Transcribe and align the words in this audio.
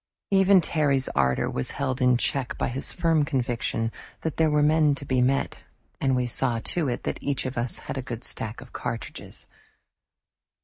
Even 0.31 0.61
Terry's 0.61 1.09
ardor 1.09 1.47
was 1.47 1.69
held 1.77 2.01
in 2.01 2.17
check 2.17 2.57
by 2.57 2.69
his 2.69 2.91
firm 2.91 3.23
conviction 3.23 3.91
that 4.21 4.37
there 4.37 4.49
were 4.49 4.63
men 4.63 4.95
to 4.95 5.05
be 5.05 5.21
met, 5.21 5.59
and 5.99 6.15
we 6.15 6.25
saw 6.25 6.57
to 6.57 6.87
it 6.89 7.03
that 7.03 7.21
each 7.21 7.45
of 7.45 7.55
us 7.55 7.77
had 7.85 7.99
a 7.99 8.01
good 8.01 8.23
stock 8.23 8.61
of 8.61 8.73
cartridges. 8.73 9.45